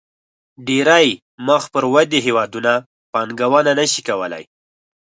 [0.67, 1.07] ډېری
[1.47, 2.71] مخ پر ودې هېوادونه
[3.11, 4.43] پانګونه نه شي کولای.